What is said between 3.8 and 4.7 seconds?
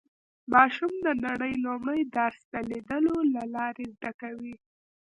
زده کوي